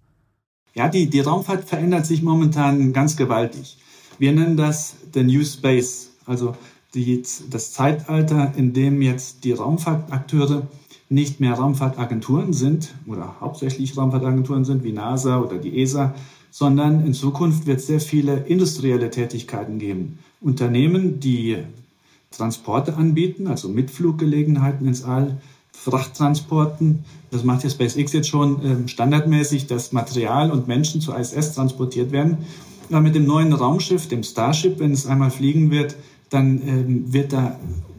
Ja, 0.75 0.89
die, 0.89 1.11
die 1.11 1.21
Raumfahrt 1.21 1.65
verändert 1.65 2.07
sich 2.07 2.23
momentan 2.23 2.93
ganz 2.93 3.17
gewaltig. 3.17 3.77
Wir 4.19 4.33
nennen 4.33 4.57
das 4.57 4.97
the 5.13 5.25
New 5.25 5.45
Space, 5.45 6.11
also 6.27 6.55
die, 6.95 7.23
das 7.51 7.73
Zeitalter, 7.73 8.53
in 8.57 8.73
dem 8.73 9.03
jetzt 9.03 9.45
die 9.45 9.53
Raumfahrtakteure 9.53 10.69
nicht 11.13 11.41
mehr 11.41 11.55
Raumfahrtagenturen 11.55 12.53
sind 12.53 12.95
oder 13.07 13.37
hauptsächlich 13.41 13.97
Raumfahrtagenturen 13.97 14.65
sind 14.65 14.83
wie 14.83 14.93
NASA 14.93 15.41
oder 15.41 15.59
die 15.59 15.81
ESA, 15.81 16.15
sondern 16.51 17.07
in 17.07 17.15
Zukunft 17.15 17.67
wird 17.67 17.81
es 17.81 17.87
sehr 17.87 18.01
viele 18.01 18.39
industrielle 18.47 19.11
Tätigkeiten 19.11 19.79
geben. 19.79 20.19
Unternehmen, 20.41 21.21
die 21.21 21.59
Transporte 22.31 22.97
anbieten, 22.97 23.47
also 23.47 23.69
Mitfluggelegenheiten 23.69 24.87
ins 24.87 25.05
All, 25.05 25.41
Frachttransporten. 25.73 27.05
Das 27.31 27.45
macht 27.45 27.65
ja 27.65 27.71
SpaceX 27.71 28.13
jetzt 28.13 28.29
schon 28.29 28.85
äh, 28.85 28.89
standardmäßig, 28.89 29.67
dass 29.67 29.93
Material 29.93 30.51
und 30.51 30.69
Menschen 30.69 31.01
zur 31.01 31.19
ISS 31.19 31.55
transportiert 31.55 32.13
werden. 32.13 32.39
Aber 32.91 33.01
mit 33.01 33.15
dem 33.15 33.27
neuen 33.27 33.53
Raumschiff, 33.53 34.09
dem 34.09 34.23
Starship, 34.23 34.79
wenn 34.79 34.93
es 34.93 35.07
einmal 35.07 35.31
fliegen 35.31 35.71
wird, 35.71 35.97
dann 36.31 36.61
ähm, 36.67 37.13
wird 37.13 37.33
da 37.33 37.59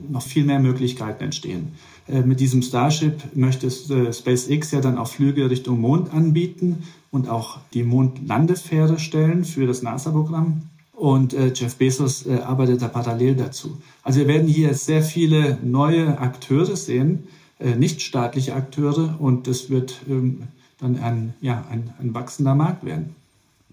noch 0.10 0.22
viel 0.22 0.46
mehr 0.46 0.60
Möglichkeiten 0.60 1.24
entstehen. 1.24 1.74
Äh, 2.08 2.22
mit 2.22 2.40
diesem 2.40 2.62
Starship 2.62 3.36
möchte 3.36 3.68
äh, 3.68 4.14
SpaceX 4.14 4.72
ja 4.72 4.82
dann 4.82 4.98
auch 4.98 5.08
Flüge 5.08 5.50
Richtung 5.50 5.80
Mond 5.80 6.14
anbieten 6.14 6.84
und 7.12 7.30
auch 7.30 7.60
die 7.74 7.84
Mondlandefähre 7.84 9.00
stellen 9.00 9.46
für 9.46 9.68
das 9.68 9.82
NASA-Programm. 9.82 10.64
und 10.94 11.34
äh, 11.34 11.52
Jeff 11.54 11.76
Bezos 11.76 12.28
arbeitet 12.28 12.82
da 12.82 12.88
parallel 12.88 13.36
dazu. 13.36 13.78
Also 14.04 14.20
wir 14.20 14.28
werden 14.28 14.48
hier 14.48 14.74
sehr 14.74 15.02
viele 15.02 15.58
neue 15.64 16.20
Akteure 16.20 16.76
sehen, 16.76 17.28
äh, 17.60 17.76
nichtstaatliche 17.76 18.56
Akteure 18.56 19.16
und 19.20 19.48
das 19.48 19.70
wird 19.70 20.02
ähm, 20.10 20.44
dann 20.80 20.98
ein, 21.00 21.34
ja, 21.40 21.66
ein, 21.70 21.94
ein 22.00 22.14
wachsender 22.14 22.56
Markt 22.56 22.84
werden. 22.84 23.16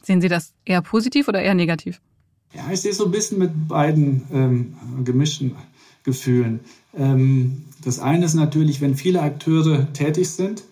Sehen 0.02 0.20
Sie 0.20 0.28
das 0.28 0.52
eher 0.64 0.80
positiv 0.80 1.28
oder 1.28 1.42
eher 1.42 1.54
negativ? 1.54 2.00
Ja, 2.54 2.70
ich 2.72 2.80
sehe 2.80 2.92
so 2.92 3.06
ein 3.06 3.10
bisschen 3.10 3.38
mit 3.38 3.68
beiden 3.68 4.22
ähm, 4.32 4.74
gemischten 5.04 5.56
Gefühlen. 6.04 6.60
Ähm, 6.96 7.64
das 7.84 7.98
eine 7.98 8.26
ist 8.26 8.34
natürlich, 8.34 8.80
wenn 8.80 8.94
viele 8.94 9.22
Akteure 9.22 9.92
tätig 9.92 10.30
sind, 10.30 10.64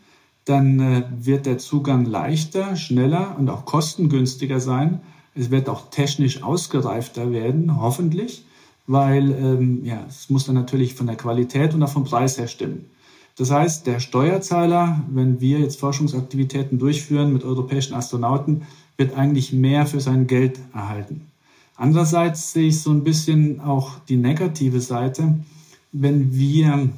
dann 0.45 0.81
äh, 0.81 1.03
wird 1.11 1.47
der 1.47 1.59
Zugang 1.59 2.05
leichter, 2.05 2.77
schneller 2.77 3.37
und 3.39 3.49
auch 3.51 3.65
kostengünstiger 3.65 4.61
sein. 4.61 5.01
Es 5.35 5.51
wird 5.51 5.69
auch 5.69 5.91
technisch 5.91 6.43
ausgereifter 6.43 7.31
werden, 7.33 7.81
hoffentlich, 7.81 8.45
weil 8.87 9.31
ähm, 9.33 9.85
ja, 9.85 10.05
es 10.09 10.31
muss 10.31 10.47
dann 10.47 10.55
natürlich 10.55 10.95
von 10.95 11.07
der 11.07 11.17
Qualität 11.17 11.75
und 11.75 11.83
auch 11.83 11.91
vom 11.91 12.05
Preis 12.05 12.39
her 12.39 12.49
stimmen. 12.49 12.87
Das 13.37 13.53
heißt, 13.53 13.87
der 13.87 14.01
Steuerzahler, 14.01 15.05
wenn 15.11 15.41
wir 15.41 15.61
jetzt 15.61 15.79
Forschungsaktivitäten 15.79 16.79
durchführen 16.79 17.33
mit 17.33 17.45
europäischen 17.45 17.95
Astronauten, 17.95 18.63
wird 18.97 19.17
eigentlich 19.17 19.53
mehr 19.53 19.87
für 19.87 20.01
sein 20.01 20.27
Geld 20.27 20.59
erhalten. 20.75 21.29
Andererseits 21.77 22.53
sehe 22.53 22.69
ich 22.69 22.83
so 22.83 22.91
ein 22.91 23.05
bisschen 23.05 23.61
auch 23.61 24.01
die 24.09 24.17
negative 24.17 24.81
Seite, 24.81 25.39
wenn 25.93 26.35
wir 26.35 26.91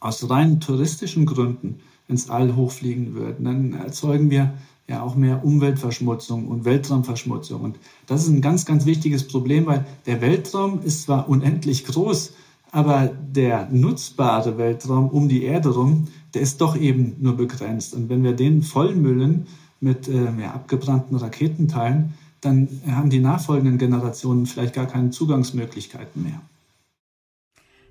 aus 0.00 0.28
rein 0.28 0.60
touristischen 0.60 1.26
Gründen 1.26 1.80
ins 2.08 2.30
All 2.30 2.54
hochfliegen 2.54 3.14
würden, 3.14 3.44
dann 3.44 3.72
erzeugen 3.74 4.30
wir 4.30 4.54
ja 4.88 5.02
auch 5.02 5.16
mehr 5.16 5.44
Umweltverschmutzung 5.44 6.46
und 6.46 6.64
Weltraumverschmutzung. 6.64 7.60
Und 7.60 7.78
das 8.06 8.22
ist 8.22 8.28
ein 8.28 8.40
ganz, 8.40 8.64
ganz 8.64 8.86
wichtiges 8.86 9.26
Problem, 9.26 9.66
weil 9.66 9.84
der 10.06 10.20
Weltraum 10.20 10.80
ist 10.82 11.02
zwar 11.02 11.28
unendlich 11.28 11.84
groß, 11.84 12.34
aber 12.70 13.06
der 13.06 13.68
nutzbare 13.70 14.58
Weltraum 14.58 15.08
um 15.08 15.28
die 15.28 15.44
Erde 15.44 15.70
rum, 15.70 16.08
der 16.34 16.42
ist 16.42 16.60
doch 16.60 16.76
eben 16.76 17.16
nur 17.20 17.36
begrenzt. 17.36 17.94
Und 17.94 18.08
wenn 18.08 18.22
wir 18.22 18.32
den 18.32 18.62
vollmüllen 18.62 19.46
mit 19.80 20.08
äh, 20.08 20.24
ja, 20.40 20.52
abgebrannten 20.52 21.16
Raketenteilen, 21.16 22.14
dann 22.40 22.68
haben 22.88 23.10
die 23.10 23.18
nachfolgenden 23.18 23.78
Generationen 23.78 24.46
vielleicht 24.46 24.74
gar 24.74 24.86
keine 24.86 25.10
Zugangsmöglichkeiten 25.10 26.22
mehr. 26.22 26.40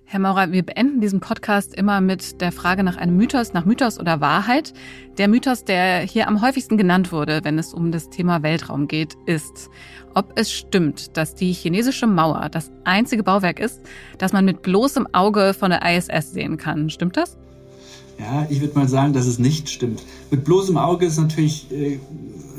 Herr 0.08 0.20
Maurer, 0.20 0.52
wir 0.52 0.62
beenden 0.62 1.02
diesen 1.02 1.20
Podcast 1.20 1.74
immer 1.74 2.00
mit 2.00 2.40
der 2.40 2.52
Frage 2.52 2.84
nach 2.84 2.96
einem 2.96 3.18
Mythos, 3.18 3.54
nach 3.54 3.66
Mythos 3.66 4.00
oder 4.00 4.22
Wahrheit. 4.22 4.72
Der 5.18 5.28
Mythos, 5.28 5.66
der 5.66 6.02
hier 6.02 6.28
am 6.28 6.44
häufigsten 6.44 6.78
genannt 6.78 7.12
wurde, 7.12 7.40
wenn 7.44 7.58
es 7.58 7.74
um 7.74 7.92
das 7.92 8.12
Thema 8.12 8.44
Weltraum 8.44 8.88
geht, 8.88 9.18
ist, 9.26 9.72
ob 10.14 10.34
es 10.36 10.52
stimmt, 10.52 11.18
dass 11.18 11.34
die 11.34 11.52
chinesische 11.52 12.06
Mauer 12.06 12.50
das 12.52 12.72
einzige 12.84 13.24
Bauwerk 13.24 13.60
ist, 13.60 13.82
das 14.20 14.32
man 14.32 14.46
mit 14.46 14.62
bloßem 14.62 15.08
Auge 15.12 15.56
von 15.56 15.72
der 15.72 15.82
ISS 15.84 16.34
sehen 16.34 16.58
kann. 16.58 16.92
Stimmt 16.92 17.18
das? 17.18 17.36
Ja, 18.20 18.46
ich 18.50 18.62
würde 18.62 18.76
mal 18.76 18.88
sagen, 18.88 19.12
dass 19.12 19.26
es 19.26 19.40
nicht 19.40 19.70
stimmt. 19.70 20.04
Mit 20.30 20.46
bloßem 20.46 20.78
Auge 20.78 21.08
ist 21.08 21.18
natürlich 21.18 21.70
äh, 21.72 22.00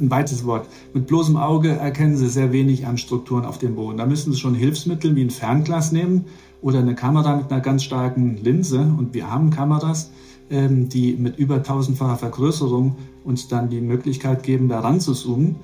ein 0.01 0.11
weites 0.11 0.45
Wort. 0.45 0.67
Mit 0.93 1.07
bloßem 1.07 1.37
Auge 1.37 1.71
erkennen 1.71 2.17
Sie 2.17 2.29
sehr 2.29 2.51
wenig 2.53 2.87
an 2.87 2.99
Strukturen 2.99 3.45
auf 3.45 3.59
dem 3.59 3.77
Boden. 3.77 3.99
Da 3.99 4.05
müssen 4.05 4.33
Sie 4.33 4.39
schon 4.39 4.55
Hilfsmittel 4.55 5.15
wie 5.15 5.23
ein 5.23 5.31
Fernglas 5.31 5.93
nehmen 5.93 6.27
oder 6.67 6.81
eine 6.81 6.97
Kamera 6.97 7.37
mit 7.37 7.53
einer 7.53 7.61
ganz 7.61 7.85
starken 7.85 8.39
Linse. 8.43 8.81
Und 8.81 9.15
wir 9.15 9.31
haben 9.31 9.51
Kameras, 9.51 10.11
ähm, 10.51 10.89
die 10.89 11.13
mit 11.13 11.39
über 11.39 11.63
tausendfacher 11.63 12.17
Vergrößerung 12.17 12.97
uns 13.23 13.47
dann 13.47 13.71
die 13.71 13.81
Möglichkeit 13.81 14.43
geben, 14.43 14.69
da 14.69 14.81
ranzuzoomen. 14.81 15.55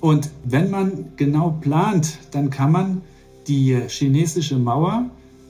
Und 0.00 0.28
wenn 0.42 0.68
man 0.68 1.12
genau 1.14 1.56
plant, 1.60 2.18
dann 2.32 2.50
kann 2.50 2.72
man 2.72 3.02
die 3.46 3.78
chinesische 3.86 4.58
Mauer 4.58 5.04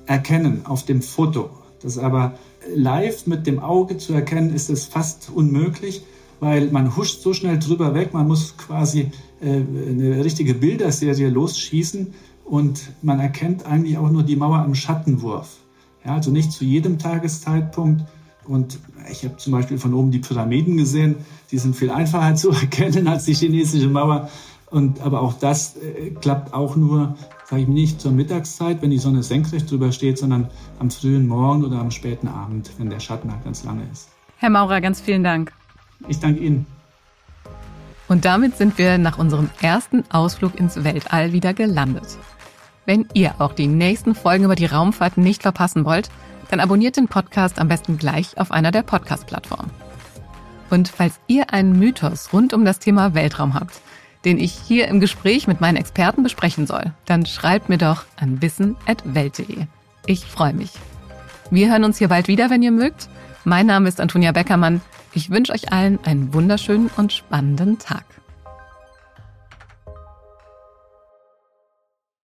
erkennen 0.04 0.60
auf 0.64 0.84
dem 0.84 1.00
Foto. 1.00 1.48
Das 1.80 1.96
aber 1.96 2.34
live 2.74 3.26
mit 3.26 3.46
dem 3.46 3.58
Auge 3.58 3.96
zu 3.96 4.12
erkennen, 4.12 4.54
ist 4.54 4.68
es 4.68 4.84
fast 4.84 5.30
unmöglich, 5.34 6.02
weil 6.40 6.70
man 6.72 6.94
huscht 6.94 7.22
so 7.22 7.32
schnell 7.32 7.58
drüber 7.58 7.94
weg, 7.94 8.12
man 8.12 8.28
muss 8.28 8.54
quasi 8.58 9.12
äh, 9.40 9.46
eine 9.46 10.22
richtige 10.22 10.52
Bilderserie 10.52 11.30
losschießen 11.30 12.12
und 12.50 12.90
man 13.00 13.20
erkennt 13.20 13.64
eigentlich 13.64 13.96
auch 13.96 14.10
nur 14.10 14.24
die 14.24 14.34
Mauer 14.34 14.58
am 14.58 14.74
Schattenwurf. 14.74 15.58
Ja, 16.04 16.14
also 16.16 16.32
nicht 16.32 16.50
zu 16.50 16.64
jedem 16.64 16.98
Tageszeitpunkt. 16.98 18.02
Und 18.44 18.80
ich 19.08 19.24
habe 19.24 19.36
zum 19.36 19.52
Beispiel 19.52 19.78
von 19.78 19.94
oben 19.94 20.10
die 20.10 20.18
Pyramiden 20.18 20.76
gesehen, 20.76 21.14
die 21.52 21.58
sind 21.58 21.76
viel 21.76 21.90
einfacher 21.90 22.34
zu 22.34 22.50
erkennen 22.50 23.06
als 23.06 23.24
die 23.26 23.34
chinesische 23.34 23.88
Mauer. 23.88 24.28
Und, 24.66 25.00
aber 25.00 25.20
auch 25.20 25.34
das 25.34 25.76
äh, 25.76 26.10
klappt 26.10 26.52
auch 26.52 26.74
nur, 26.74 27.14
sage 27.44 27.62
ich 27.62 27.68
nicht 27.68 28.00
zur 28.00 28.10
Mittagszeit, 28.10 28.82
wenn 28.82 28.90
die 28.90 28.98
Sonne 28.98 29.22
senkrecht 29.22 29.70
drüber 29.70 29.92
steht, 29.92 30.18
sondern 30.18 30.48
am 30.80 30.90
frühen 30.90 31.28
Morgen 31.28 31.64
oder 31.64 31.78
am 31.78 31.92
späten 31.92 32.26
Abend, 32.26 32.72
wenn 32.78 32.90
der 32.90 32.98
Schatten 32.98 33.30
halt 33.30 33.44
ganz 33.44 33.62
lange 33.62 33.82
ist. 33.92 34.08
Herr 34.38 34.50
Maurer, 34.50 34.80
ganz 34.80 35.00
vielen 35.00 35.22
Dank. 35.22 35.52
Ich 36.08 36.18
danke 36.18 36.40
Ihnen. 36.40 36.66
Und 38.08 38.24
damit 38.24 38.56
sind 38.56 38.76
wir 38.76 38.98
nach 38.98 39.18
unserem 39.18 39.50
ersten 39.62 40.02
Ausflug 40.10 40.58
ins 40.58 40.82
Weltall 40.82 41.32
wieder 41.32 41.54
gelandet. 41.54 42.18
Wenn 42.86 43.06
ihr 43.14 43.34
auch 43.38 43.52
die 43.52 43.66
nächsten 43.66 44.14
Folgen 44.14 44.44
über 44.44 44.54
die 44.54 44.66
Raumfahrt 44.66 45.18
nicht 45.18 45.42
verpassen 45.42 45.84
wollt, 45.84 46.10
dann 46.50 46.60
abonniert 46.60 46.96
den 46.96 47.08
Podcast 47.08 47.58
am 47.58 47.68
besten 47.68 47.98
gleich 47.98 48.38
auf 48.38 48.50
einer 48.50 48.70
der 48.70 48.82
Podcast-Plattformen. 48.82 49.70
Und 50.70 50.88
falls 50.88 51.20
ihr 51.26 51.52
einen 51.52 51.78
Mythos 51.78 52.32
rund 52.32 52.52
um 52.52 52.64
das 52.64 52.78
Thema 52.78 53.14
Weltraum 53.14 53.54
habt, 53.54 53.80
den 54.24 54.38
ich 54.38 54.52
hier 54.52 54.88
im 54.88 55.00
Gespräch 55.00 55.46
mit 55.46 55.60
meinen 55.60 55.76
Experten 55.76 56.22
besprechen 56.22 56.66
soll, 56.66 56.92
dann 57.06 57.26
schreibt 57.26 57.68
mir 57.68 57.78
doch 57.78 58.04
an 58.16 58.42
wissen.welt.de. 58.42 59.66
Ich 60.06 60.24
freue 60.24 60.52
mich. 60.52 60.72
Wir 61.50 61.70
hören 61.70 61.84
uns 61.84 61.98
hier 61.98 62.08
bald 62.08 62.28
wieder, 62.28 62.50
wenn 62.50 62.62
ihr 62.62 62.70
mögt. 62.70 63.08
Mein 63.44 63.66
Name 63.66 63.88
ist 63.88 64.00
Antonia 64.00 64.32
Beckermann. 64.32 64.80
Ich 65.12 65.30
wünsche 65.30 65.52
euch 65.52 65.72
allen 65.72 65.98
einen 66.04 66.32
wunderschönen 66.32 66.90
und 66.96 67.12
spannenden 67.12 67.78
Tag. 67.78 68.04